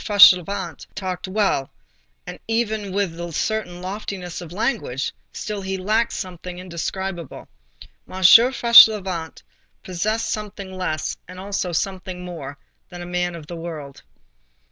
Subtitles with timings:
[0.03, 1.69] Fauchelevent talked well,
[2.25, 7.47] and even with a certain loftiness of language—still he lacked something indescribable.
[8.11, 8.23] M.
[8.23, 9.43] Fauchelevent
[9.83, 12.57] possessed something less and also something more,
[12.89, 14.01] than a man of the world.